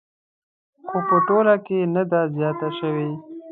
[0.87, 3.09] خو په ټوله کې نه ده زیاته شوې